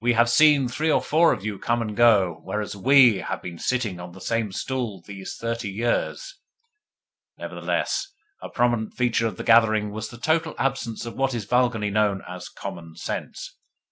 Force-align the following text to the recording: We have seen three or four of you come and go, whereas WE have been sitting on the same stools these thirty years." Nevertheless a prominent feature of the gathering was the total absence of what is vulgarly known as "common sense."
We 0.00 0.12
have 0.12 0.30
seen 0.30 0.68
three 0.68 0.92
or 0.92 1.02
four 1.02 1.32
of 1.32 1.44
you 1.44 1.58
come 1.58 1.82
and 1.82 1.96
go, 1.96 2.40
whereas 2.44 2.76
WE 2.76 3.16
have 3.16 3.42
been 3.42 3.58
sitting 3.58 3.98
on 3.98 4.12
the 4.12 4.20
same 4.20 4.52
stools 4.52 5.06
these 5.06 5.34
thirty 5.36 5.70
years." 5.72 6.36
Nevertheless 7.36 8.06
a 8.40 8.48
prominent 8.48 8.94
feature 8.94 9.26
of 9.26 9.38
the 9.38 9.42
gathering 9.42 9.90
was 9.90 10.08
the 10.10 10.18
total 10.18 10.54
absence 10.56 11.04
of 11.04 11.16
what 11.16 11.34
is 11.34 11.46
vulgarly 11.46 11.90
known 11.90 12.22
as 12.28 12.48
"common 12.48 12.94
sense." 12.94 13.56